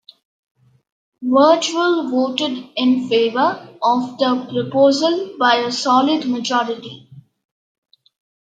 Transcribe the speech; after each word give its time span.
Vegreville 1.23 2.09
voted 2.09 2.69
in 2.75 3.07
favour 3.07 3.77
of 3.83 4.17
the 4.17 4.49
proposal 4.51 5.35
by 5.37 5.57
a 5.57 5.71
solid 5.71 6.27
majority. 6.27 7.07